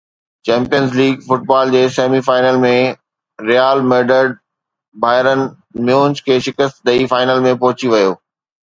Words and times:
champions 0.47 0.91
league 0.99 1.17
football 1.27 1.73
جي 1.75 1.81
semi 1.97 2.21
final 2.29 2.57
۾ 2.65 2.73
Real 3.51 3.85
Madrid 3.93 4.35
Bayern 5.05 5.47
Munich 5.87 6.27
کي 6.29 6.41
شڪست 6.49 6.83
ڏئي 6.89 7.09
فائنل 7.15 7.51
۾ 7.51 7.59
پهچي 7.65 7.95
ويو 7.97 8.21